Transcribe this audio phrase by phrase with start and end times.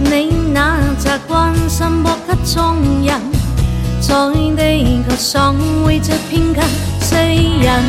[0.01, 3.17] 你那习惯心博得众人，
[4.01, 4.13] 在
[4.61, 5.55] 地球上
[5.85, 6.92] 会着偏近。
[7.37, 7.83] 人，